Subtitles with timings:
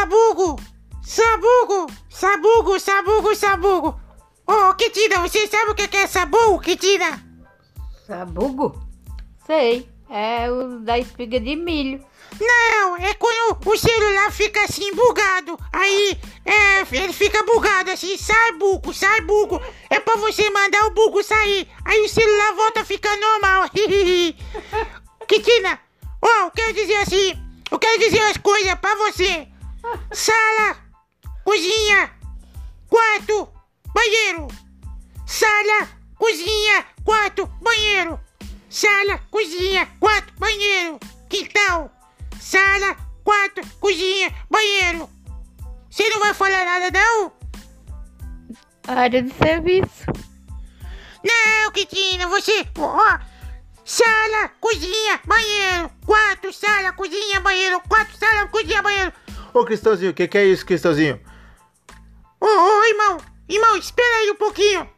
[0.00, 0.58] Sabugo!
[1.02, 1.86] Sabugo!
[2.08, 4.00] Sabugo, sabugo, sabugo!
[4.46, 7.22] Ô, oh, Kitina, você sabe o que é sabugo, Kitina?
[8.06, 8.80] Sabugo?
[9.46, 12.02] Sei, é o da espiga de milho.
[12.40, 15.58] Não, é quando o celular fica assim bugado.
[15.70, 19.60] Aí é, ele fica bugado assim, sai bugo, sai bugo.
[19.90, 21.68] É pra você mandar o bugo sair.
[21.84, 23.68] Aí o celular volta a ficar normal.
[25.28, 25.78] Kitina,
[26.22, 27.34] ó, oh, eu quero dizer assim,
[27.70, 29.49] eu quero dizer as coisas pra você.
[30.12, 30.76] Sala,
[31.44, 32.10] cozinha,
[32.88, 33.48] quarto,
[33.94, 34.48] banheiro.
[35.26, 38.20] Sala, cozinha, quarto, banheiro.
[38.68, 40.98] Sala, cozinha, quarto, banheiro.
[41.28, 41.90] Quintal
[42.40, 45.08] sala, quarto, cozinha, banheiro.
[45.88, 47.32] Você não vai falar nada, não?
[48.88, 50.06] Área de serviço.
[51.22, 52.66] Não, Kitina, você.
[52.78, 53.18] Ó,
[53.84, 55.90] sala, cozinha, banheiro.
[56.04, 57.80] Quarto, sala, cozinha, banheiro.
[57.88, 59.12] Quarto, sala, cozinha, banheiro.
[59.52, 61.20] Ô, Cristãozinho, o que, que é isso, Cristãozinho?
[62.40, 64.88] Ô, ô, irmão, irmão, espera aí um pouquinho.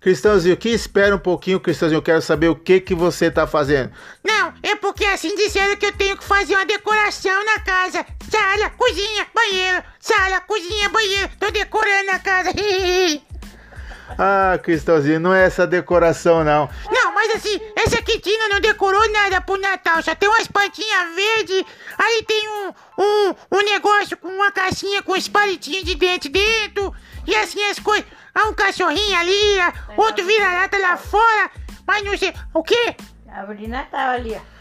[0.00, 1.98] Cristãozinho, que espera um pouquinho, Cristãozinho.
[1.98, 3.90] Eu quero saber o que que você tá fazendo.
[4.24, 8.06] Não, é porque assim disseram que eu tenho que fazer uma decoração na casa.
[8.30, 9.82] Sala, cozinha, banheiro.
[9.98, 11.28] Sala, cozinha, banheiro.
[11.38, 12.50] Tô decorando a casa.
[14.16, 16.70] ah, Cristãozinho, não é essa decoração, não.
[16.90, 16.97] Não,
[17.38, 20.02] assim, essa quitina não decorou nada pro Natal.
[20.02, 21.64] Só tem umas plantinhas verdes.
[21.96, 26.94] Aí tem um, um, um negócio com uma caixinha com os palitinhos de dente dentro.
[27.26, 28.06] E assim as coisas.
[28.34, 29.56] Há um cachorrinho ali,
[29.96, 31.50] outro vira-lata lá fora,
[31.86, 32.32] mas não sei.
[32.54, 32.94] O quê?
[33.28, 34.58] Árvore de Natal ali, ó.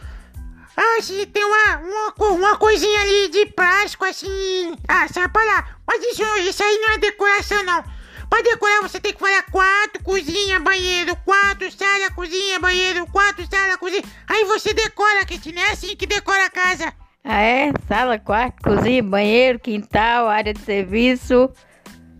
[0.79, 4.75] Ah, sim, tem uma, uma, uma coisinha ali de plástico, assim.
[4.87, 5.67] Ah, sai pra lá.
[5.87, 7.83] Mas isso, isso aí não é decoração, não.
[8.29, 13.77] Pra decorar você tem que falar quarto, cozinha, banheiro, quarto, sala, cozinha, banheiro, quarto, sala,
[13.77, 14.03] cozinha.
[14.27, 16.93] Aí você decora, que não é assim que decora a casa.
[17.23, 17.71] Ah, é?
[17.87, 21.49] Sala, quarto, cozinha, banheiro, quintal, área de serviço,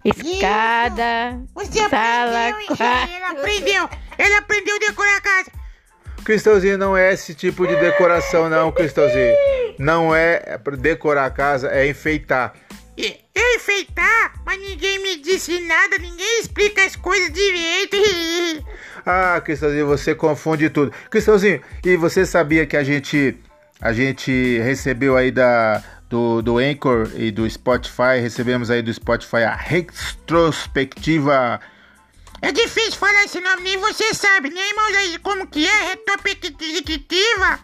[0.04, 3.12] escada, Você sala, aprendeu, quarto.
[3.14, 3.90] Ele aprendeu.
[4.18, 5.52] Ele aprendeu a decorar a casa.
[6.24, 9.34] Cristãozinho, não é esse tipo de decoração, não, Cristãozinho.
[9.80, 12.54] Não é pra decorar a casa, é enfeitar.
[12.98, 13.20] E-
[13.56, 14.34] Enfeitar?
[14.46, 17.98] Mas ninguém me disse nada, ninguém explica as coisas direito.
[19.10, 20.92] Ah, Cristãozinho, você confunde tudo.
[21.10, 23.38] Cristãozinho, e você sabia que a gente
[23.80, 29.44] a gente recebeu aí da do, do Anchor e do Spotify, recebemos aí do Spotify
[29.44, 31.62] a retrospectiva
[32.42, 34.96] É difícil falar esse nome, nem você sabe, né, irmãos?
[34.98, 35.90] Aí, como que é?
[35.90, 37.60] Retrospectiva?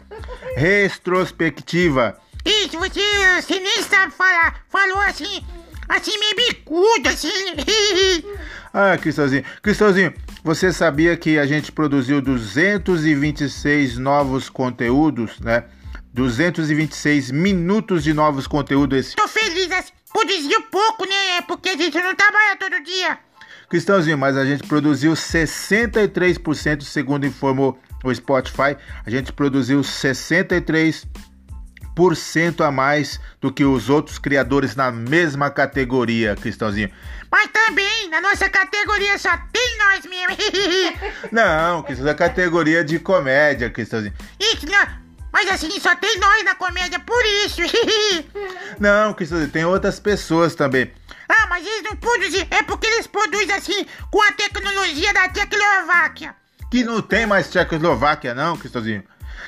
[0.55, 2.17] retrospectiva.
[2.45, 4.63] Isso, você, você nem sabe falar.
[4.69, 5.43] Falou assim,
[5.87, 7.29] assim meio bicudo, assim.
[8.75, 9.43] Ah, Cristãozinho.
[9.61, 10.11] Cristãozinho,
[10.43, 15.65] você sabia que a gente produziu 226 novos conteúdos, né?
[16.11, 19.15] 226 minutos de novos conteúdos esse.
[19.15, 21.41] Tô feliz, assim, produziu pouco, né?
[21.47, 23.19] Porque a gente não trabalha todo dia.
[23.69, 28.75] Cristãozinho, mas a gente produziu 63%, segundo informou o Spotify.
[29.05, 31.05] A gente produziu 63%
[32.63, 36.89] a mais do que os outros criadores na mesma categoria, Cristãozinho.
[37.31, 40.35] Mas também, na nossa categoria só tem nós mesmo.
[41.31, 44.13] Não, Cristãozinho, é categoria de comédia, Cristãozinho.
[44.39, 45.03] Isso, não.
[45.31, 47.61] Mas assim, só tem nós na comédia, por isso.
[48.79, 50.91] Não, Cristãozinho, tem outras pessoas também.
[51.27, 56.35] ah, mas eles não produzem, é porque eles produzem assim, com a tecnologia da Tecnováquia.
[56.69, 59.03] Que não tem mais Tchecoslováquia, não, Cristãozinho.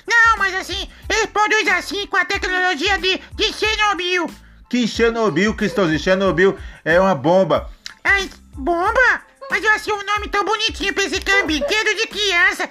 [0.08, 4.30] Não, mas assim, eles produzem assim com a tecnologia de, de Chernobyl.
[4.70, 6.00] Que Chernobyl, Cristãozinho.
[6.00, 7.70] Chernobyl é uma bomba.
[8.04, 9.22] Ai, bomba?
[9.50, 12.70] Mas eu achei o nome tão bonitinho, pensei que era um brinquedo de criança.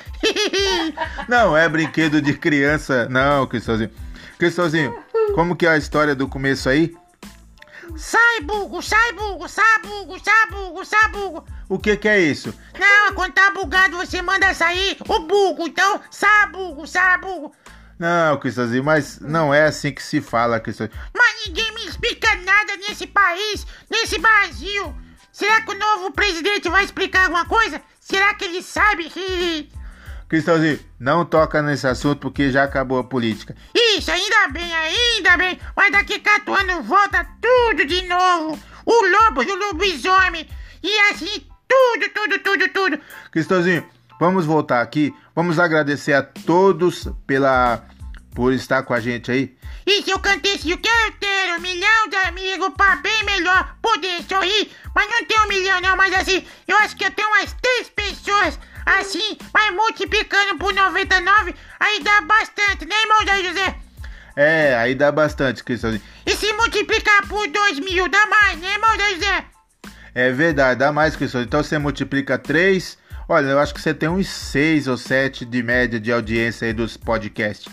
[1.29, 3.91] Não é brinquedo de criança, não, Cristãozinho.
[4.39, 4.95] Cristãozinho,
[5.35, 6.95] como que é a história do começo aí?
[7.97, 11.45] Sai, bugo, sai, bugo, sai, bugo, sai, bugo, sai, bugo.
[11.69, 12.55] O que que é isso?
[12.79, 17.55] Não, quando tá bugado você manda sair o bugo, então sai, bugo, sai, bugo.
[17.99, 20.99] Não, Cristãozinho, mas não é assim que se fala, Cristãozinho.
[21.17, 24.95] Mas ninguém me explica nada nesse país, nesse Brasil.
[25.33, 27.81] Será que o novo presidente vai explicar alguma coisa?
[28.01, 29.11] Será que ele sabe?
[30.29, 33.55] Cristãozinho, não toca nesse assunto porque já acabou a política.
[33.97, 35.59] Isso, ainda bem, ainda bem.
[35.77, 38.59] Mas daqui quatro anos volta tudo de novo.
[38.85, 40.49] O lobo e o lobisomem.
[40.83, 43.01] E assim, tudo, tudo, tudo, tudo.
[43.31, 43.89] Cristãozinho,
[44.19, 45.15] vamos voltar aqui.
[45.35, 47.85] Vamos agradecer a todos pela
[48.35, 49.57] por estar com a gente aí.
[49.87, 53.77] E se eu cantei assim, eu quero ter um milhão de amigos pra bem melhor
[53.81, 54.71] poder sorrir.
[54.93, 57.89] Mas não tenho um milhão não, mas assim, eu acho que eu tenho umas três
[57.91, 63.84] pessoas assim, mas multiplicando por 99, aí dá bastante, né, irmão José?
[64.37, 66.03] É, aí dá bastante, Cristãozinho.
[66.27, 69.45] E se multiplicar por 2 mil, dá mais, né, irmão José?
[70.15, 71.47] É verdade, dá mais, Cristãozinho.
[71.47, 72.99] Então você multiplica 3.
[73.29, 76.73] Olha, eu acho que você tem uns 6 ou 7 de média de audiência aí
[76.73, 77.73] dos podcasts.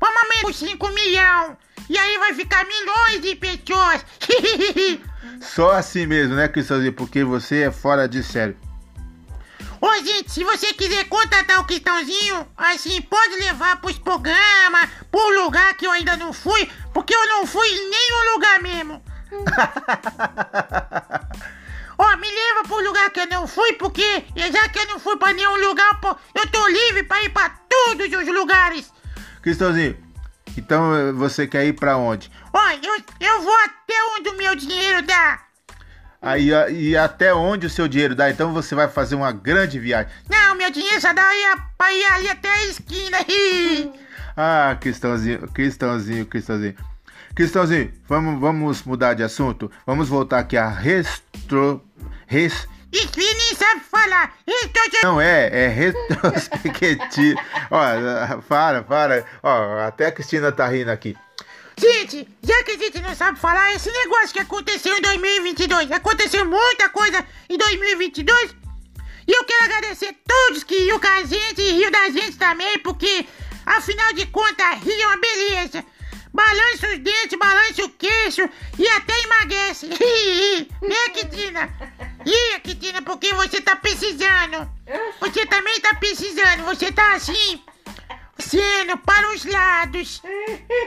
[0.00, 1.56] Vamos aumentar por 5 milhões.
[1.88, 4.04] E aí vai ficar milhões de pessoas.
[5.40, 6.92] Só assim mesmo, né, Cristãozinho?
[6.92, 8.56] Porque você é fora de sério.
[9.84, 15.74] Ô, gente, se você quiser contratar o Cristãozinho, assim, pode levar pros programas, pro lugar
[15.74, 19.02] que eu ainda não fui, porque eu não fui em nenhum lugar mesmo.
[21.98, 25.18] Ó, me leva pro lugar que eu não fui, porque já que eu não fui
[25.18, 28.90] pra nenhum lugar, pô, eu tô livre pra ir pra todos os lugares.
[29.42, 29.98] Cristãozinho,
[30.56, 32.32] então eh, você quer ir pra onde?
[32.54, 35.43] Ó, eu, eu vou até onde o meu dinheiro dá.
[36.24, 38.30] Aí, e até onde o seu dinheiro dá?
[38.30, 40.10] Então você vai fazer uma grande viagem.
[40.30, 41.28] Não, meu dinheiro só dá
[41.76, 43.18] pra ir ali até a esquina.
[44.36, 46.74] Ah, Cristãozinho, Cristãozinho, Cristãozinho.
[47.34, 49.70] Cristãozinho, vamos, vamos mudar de assunto?
[49.86, 51.84] Vamos voltar aqui a restro...
[52.26, 52.66] Res...
[52.92, 54.34] E nem sabe falar.
[55.02, 57.40] Não é, é retrospectiva.
[57.68, 59.24] Ó, para, para.
[59.42, 61.16] Ó, até a Cristina tá rindo aqui.
[61.76, 66.44] Gente, já que a gente não sabe falar, esse negócio que aconteceu em 2022, aconteceu
[66.44, 68.54] muita coisa em 2022.
[69.26, 72.78] E eu quero agradecer todos que riam com a gente e riam da gente também,
[72.78, 73.26] porque
[73.66, 75.84] afinal de contas, rir é uma beleza.
[76.32, 78.42] Balança os dentes, balança o queixo
[78.78, 79.86] e até emagrece.
[79.86, 81.72] né, Kitina?
[82.24, 84.68] Ria, Kitina, porque você tá precisando.
[85.20, 87.62] Você também tá precisando, você tá assim,
[88.44, 90.22] sendo para os lados.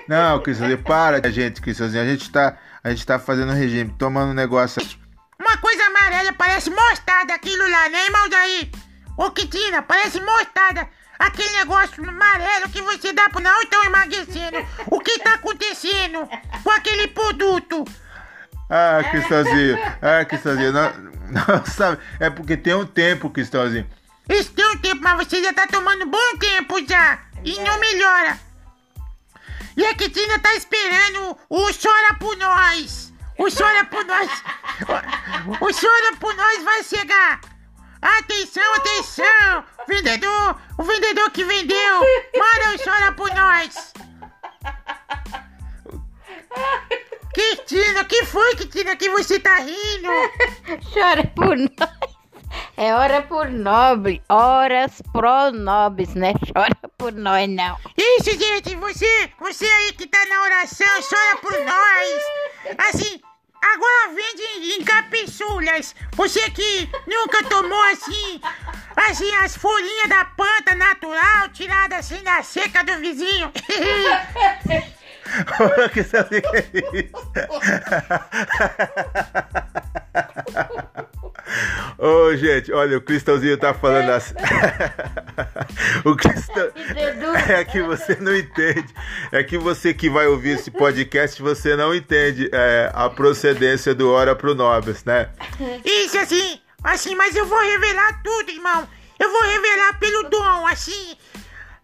[0.08, 2.04] Não, Cristãozinho, para, gente, Cristãozinho.
[2.04, 4.82] A gente tá, a gente tá fazendo regime, tomando um negócio.
[5.40, 8.72] Uma coisa amarela parece mostarda aquilo lá, né, irmão daí?
[9.18, 10.88] Ô, Kitina, parece mostarda.
[11.20, 14.58] Aquele negócio amarelo que você dá pro não estão emagrecendo.
[14.88, 16.30] O que tá acontecendo
[16.64, 17.84] com aquele produto?
[18.70, 20.94] Ah, Cristãozinho, ah, Cristãozinho, não,
[21.32, 21.98] não sabe.
[22.20, 23.88] É porque tem um tempo, Cristãozinho.
[24.30, 27.20] Isso tem um tempo, mas você já tá tomando bom tempo já.
[27.48, 28.38] E não melhora.
[29.78, 33.14] E a Kitina tá esperando o Chora por Nós.
[33.38, 34.30] O Chora por Nós.
[35.62, 37.40] O Chora por Nós vai chegar.
[38.02, 39.64] Atenção, atenção.
[39.88, 42.02] Vendedor, o vendedor que vendeu.
[42.36, 43.94] Manda o Chora por Nós.
[47.34, 50.10] Cristina, que foi, Cristina, que você tá rindo?
[50.94, 51.97] Chora por nós.
[52.78, 54.22] É hora por nobre.
[54.30, 56.34] Horas pro nobres, né?
[56.54, 57.76] Chora por nós, não.
[57.98, 62.22] Isso, gente, você, você aí que tá na oração, chora por nós.
[62.88, 63.20] Assim,
[63.60, 64.44] agora vende
[64.76, 65.96] em, capsulas.
[66.14, 68.40] Você que nunca tomou assim,
[68.96, 73.52] assim, as folhinhas da planta natural, tirada assim da seca do vizinho.
[75.92, 77.28] Que é isso?
[81.98, 84.36] Ô, gente, olha, o Cristãozinho tá falando assim.
[86.06, 86.70] o Cristão.
[87.50, 88.94] É que você não entende.
[89.32, 94.12] É que você que vai ouvir esse podcast, você não entende é, a procedência do
[94.12, 95.30] Hora pro Nobres, né?
[95.84, 98.88] Isso, assim, assim, mas eu vou revelar tudo, irmão.
[99.20, 101.18] Eu vou revelar pelo dom, assim,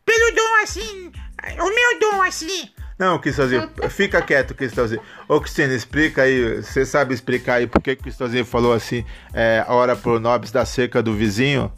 [0.06, 1.12] pelo dom, assim,
[1.60, 2.70] o meu dom, assim.
[2.98, 5.02] Não, Cristãozinho, fica quieto, Cristãozinho.
[5.28, 9.66] Ô, Cristina, explica aí, você sabe explicar aí por que o Cristãozinho falou assim, é,
[9.68, 11.72] hora pro Nobres da cerca do vizinho?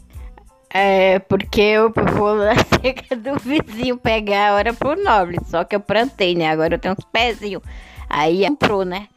[0.68, 5.38] É, porque eu vou na seca do vizinho pegar a hora pro nobre.
[5.46, 6.50] Só que eu plantei, né?
[6.50, 7.62] Agora eu tenho uns pezinhos.
[8.10, 9.08] Aí entrou, né?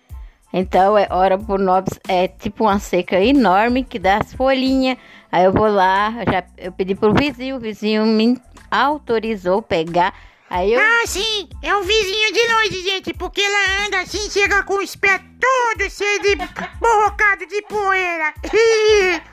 [0.53, 4.97] Então, é hora pro nobre é tipo uma seca enorme que dá as folhinhas.
[5.31, 8.39] Aí eu vou lá, eu já eu pedi pro vizinho, o vizinho me
[8.71, 10.13] autorizou pegar.
[10.49, 14.63] Aí eu Ah, sim, é um vizinho de longe, gente, porque ela anda assim, chega
[14.63, 16.35] com os pés todos cheios de
[16.79, 18.33] borrocado de poeira.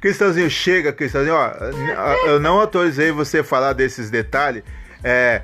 [0.00, 1.50] Cristãozinho, chega, Cristãozinho, ó,
[2.26, 4.62] eu não autorizei você falar desses detalhes,
[5.04, 5.42] é,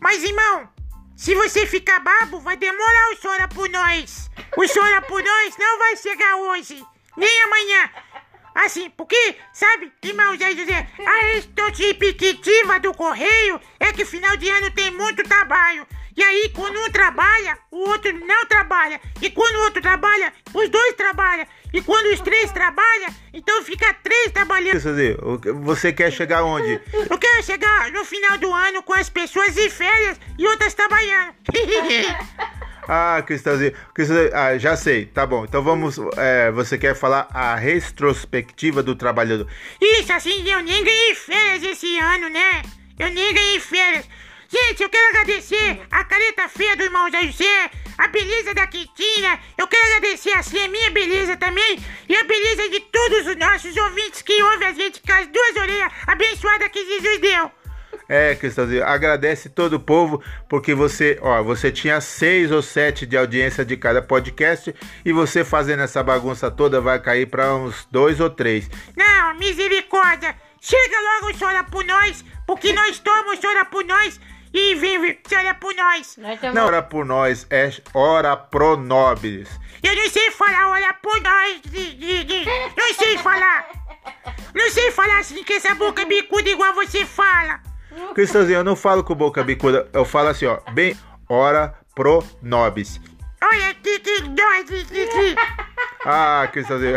[0.00, 0.68] Mas, irmão,
[1.16, 4.30] se você ficar babo, vai demorar o Chora por Nós.
[4.56, 6.82] O Chora por Nós não vai chegar hoje,
[7.16, 7.90] nem amanhã.
[8.56, 14.70] Assim, porque, sabe, irmão Zé José, a retrospectiva do Correio é que final de ano
[14.70, 15.86] tem muito trabalho.
[16.16, 18.98] E aí, quando um trabalha, o outro não trabalha.
[19.20, 21.46] E quando o outro trabalha, os dois trabalham.
[21.74, 24.80] E quando os três trabalham, então fica três trabalhando.
[25.62, 26.80] Você quer chegar onde?
[27.10, 31.34] Eu quero chegar no final do ano com as pessoas em férias e outras trabalhando.
[32.88, 37.54] Ah, Cristãozinho, Cristãozinho, ah, já sei, tá bom, então vamos, é, você quer falar a
[37.54, 39.48] retrospectiva do trabalhador.
[39.80, 42.62] Isso, assim, eu nem ganhei férias esse ano, né?
[42.98, 44.06] Eu nem ganhei férias.
[44.48, 49.66] Gente, eu quero agradecer a careta feia do irmão José, a beleza da Quintina, eu
[49.66, 51.78] quero agradecer assim a minha beleza também
[52.08, 55.56] e a beleza de todos os nossos ouvintes que ouvem a gente com as duas
[55.56, 57.50] orelhas abençoadas que Jesus deu.
[58.08, 63.16] É, Cristãozinho, agradece todo o povo, porque você, ó, você tinha seis ou sete de
[63.16, 64.72] audiência de cada podcast
[65.04, 68.70] e você fazendo essa bagunça toda vai cair para uns dois ou três.
[68.96, 74.20] Não, misericórdia, chega logo, chora por nós, porque nós tomamos chora por nós
[74.54, 76.16] e vive chora por nós.
[76.16, 79.48] Nós tamo- Não ora por nós, é ora pro nobres.
[79.82, 81.60] Eu não sei falar, olha por nós,
[82.76, 83.68] não sei falar.
[84.54, 87.60] Não sei falar assim com essa boca bicuda igual você fala.
[88.14, 90.96] Cristãozinho, eu não falo com boca bicuda, eu falo assim, ó, bem,
[91.28, 93.00] ora pro nobis.
[93.42, 95.34] Olha que que que.
[96.04, 96.96] Ah, Cristãozinho.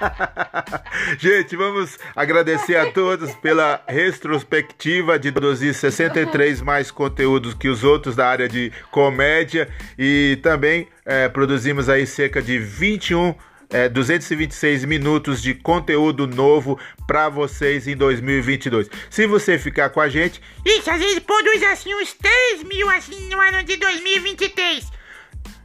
[1.18, 8.16] Gente, vamos agradecer a todos pela retrospectiva de produzir 63 mais conteúdos que os outros
[8.16, 9.68] da área de comédia
[9.98, 13.34] e também eh, produzimos aí cerca de 21
[13.70, 18.88] eh, 226 minutos de conteúdo novo para vocês em 2022.
[19.08, 23.28] Se você ficar com a gente, Isso, a gente produz assim uns 3 mil assim
[23.28, 25.00] no ano de 2023.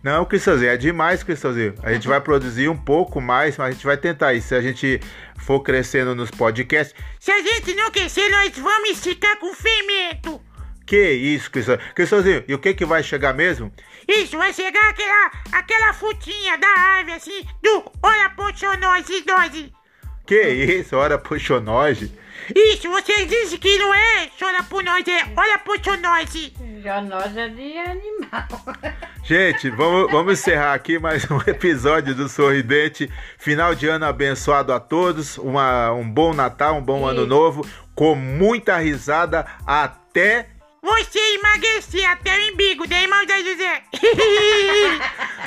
[0.06, 1.74] Não, Cristãozinho, é demais, Cristãozinho.
[1.82, 4.50] A gente vai produzir um pouco mais, mas a gente vai tentar isso.
[4.50, 5.02] Se a gente
[5.36, 6.96] for crescendo nos podcasts.
[7.20, 10.35] Se a gente não crescer, nós vamos esticar com fermento.
[10.86, 11.94] Que isso, Cristãozinho?
[11.96, 13.72] Cristãozinho, e o que que vai chegar mesmo?
[14.08, 19.74] Isso, vai chegar aquela, aquela frutinha da árvore assim, do Olha Pochonose Dose.
[20.26, 22.12] Que isso, ora puxonose.
[22.54, 26.54] Isso, vocês dizem que não é Chora por nós, é Olha Pochonose.
[26.84, 28.48] Já nós é de animal.
[29.24, 33.10] Gente, vamos, vamos encerrar aqui mais um episódio do Sorridente.
[33.40, 35.38] Final de ano abençoado a todos.
[35.38, 37.10] Uma, um bom Natal, um bom Sim.
[37.10, 37.68] ano novo.
[37.96, 40.55] Com muita risada até.
[40.86, 43.82] Você emagrecer até o umbigo, né, irmão da José?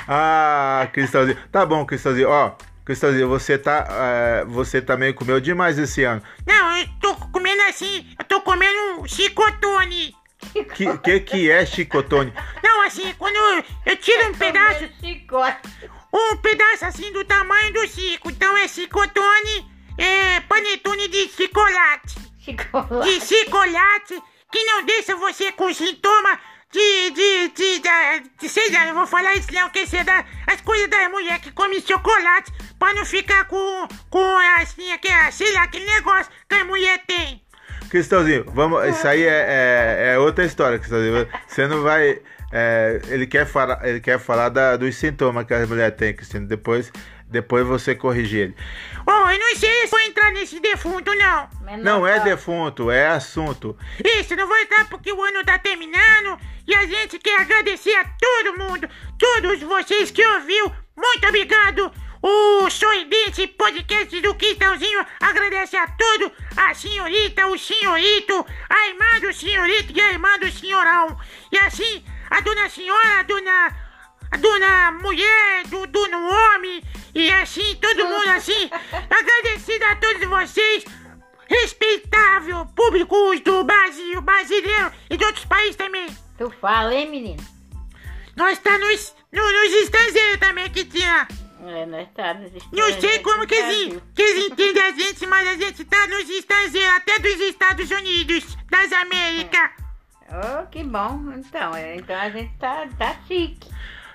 [0.09, 1.39] Ah, Cristãozinho.
[1.53, 2.29] Tá bom, Cristãozinho.
[2.29, 2.53] Ó,
[2.85, 3.87] Cristãozinho, você tá.
[3.89, 6.23] eh, você também comeu demais esse ano.
[6.47, 10.15] não, eu tô comendo assim, eu tô comendo chicotone.
[10.75, 12.33] Que que, que é chicotone?
[12.63, 13.37] Não, assim, quando
[13.87, 15.69] eu tiro um pedaço, Chicote.
[16.13, 22.17] um pedaço assim do tamanho do cico, então é chicotone, é panetone de chocolate.
[22.41, 23.03] Chicote.
[23.03, 26.39] de chocolate que não deixa você com sintoma
[26.71, 27.81] de, de, de,
[28.41, 31.41] de, sei lá, eu vou falar isso não, que você dá as coisas das mulheres
[31.43, 36.55] que comem chocolate pra não ficar com, com assim, aquele, sei lá, aquele negócio que
[36.55, 37.43] a mulher tem.
[37.91, 38.85] Cristãozinho, vamos.
[38.87, 39.47] Isso aí é,
[40.09, 41.27] é, é outra história, Cristãozinho.
[41.47, 42.21] Você não vai.
[42.53, 46.47] é, ele quer falar, ele quer falar da- dos sintomas que a mulher tem, Cristina.
[46.47, 46.93] Depois,
[47.31, 48.57] depois você corrige ele.
[49.07, 51.49] Oh, eu não sei se vou entrar nesse defunto, não.
[51.63, 52.25] Menor Não é tá.
[52.25, 53.77] defunto, é assunto.
[54.03, 58.05] Isso, não vou entrar porque o ano tá terminando e a gente quer agradecer a
[58.05, 60.73] todo mundo, todos vocês que ouviu.
[60.97, 61.93] Muito obrigado.
[62.21, 69.33] O Sorridente Podcast do Quintãozinho agradece a todo a senhorita, o senhorito, a irmã do
[69.33, 71.17] senhorito e a irmã do senhorão.
[71.53, 73.77] E assim, a dona senhora, a dona,
[74.31, 76.83] a dona mulher, do dono homem,
[77.15, 78.71] e assim, todo mundo assim,
[79.11, 80.85] agradecido a todos vocês
[81.49, 86.07] respeitável públicos do Brasil, brasileiro e de outros países também.
[86.37, 87.43] Tu fala, hein, menino?
[88.37, 91.27] Nós tá nos, no, nos estrangeiros também, que tinha.
[91.67, 95.49] É, nós tá nos Não sei como que eles, que eles entendem a gente, mas
[95.49, 99.71] a gente tá nos estrangeiros, até dos Estados Unidos, das Américas.
[100.31, 101.33] Oh, que bom.
[101.37, 103.69] Então, é, então a gente tá, tá chique.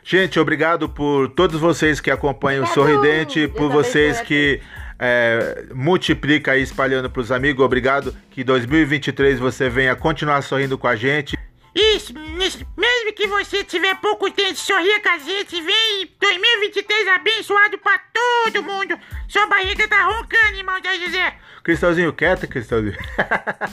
[0.03, 2.87] Gente, obrigado por todos vocês que acompanham o Obrigado.
[2.95, 4.59] Sorridente, Deus por vocês que
[4.99, 7.63] é, multiplica aí espalhando para os amigos.
[7.65, 11.37] Obrigado que 2023 você venha continuar sorrindo com a gente.
[11.75, 12.65] Isso, nesse-
[13.03, 17.99] mesmo que você tiver pouco tempo de sorrir com a gente, vem 2023 abençoado pra
[18.13, 18.97] todo mundo.
[19.27, 21.35] Sua barriga tá roncando, irmão da José.
[21.63, 22.97] Cristãozinho, quieto, Cristãozinho.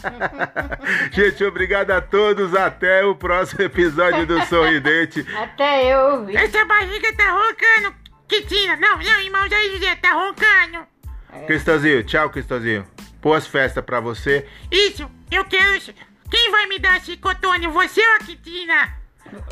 [1.13, 2.55] gente, obrigado a todos.
[2.55, 5.25] Até o próximo episódio do Sorridente.
[5.37, 6.37] Até eu ouvi.
[6.37, 7.95] Essa barriga tá roncando,
[8.29, 8.77] Kitina.
[8.77, 10.87] Não, não, irmão da José, tá roncando.
[11.47, 12.87] Cristãozinho, tchau, Cristãozinho.
[13.21, 14.47] Boas festas pra você.
[14.71, 15.93] Isso, eu quero isso.
[16.31, 19.00] Quem vai me dar chicotone, você ou a Kitina?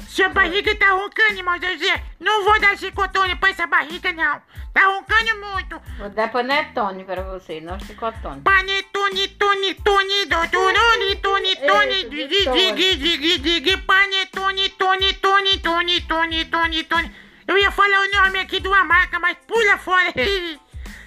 [0.09, 2.03] Sua barriga tá roncando, irmão José.
[2.19, 4.43] Não vou dar chicotone pra essa barriga, não.
[4.73, 5.81] Tá roncando muito.
[5.99, 8.41] Vou dar panetone pra você, não chicotone.
[8.43, 16.45] Panetone, tone, tone, doutorone, tone, tone, digi, digi, digi, digi, panetone, tone, tone, tone, tone,
[16.47, 17.17] tone, tone.
[17.47, 20.13] Eu ia falar o nome aqui de uma marca, mas pula fora.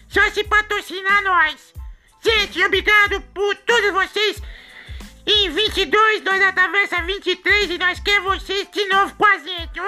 [0.08, 1.74] Só se patrocinar nós.
[2.24, 4.42] Gente, obrigado por todos vocês.
[5.26, 9.80] Em 20 22, nós atravessa 23 e nós quer vocês de novo com a gente.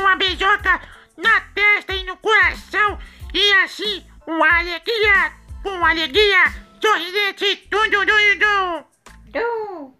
[0.00, 0.80] Uma beijoca
[1.16, 2.98] na testa e no coração
[3.34, 5.32] e assim uma alegria,
[5.62, 6.44] com alegria,
[6.80, 7.82] sorridente, tum.
[9.32, 9.94] Du.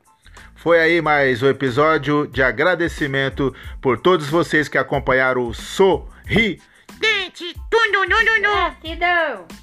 [0.54, 6.60] Foi aí mais um episódio de agradecimento por todos vocês que acompanharam o Sorri.
[6.98, 8.40] Dente, tum, tum.
[8.40, 9.61] Gratidão.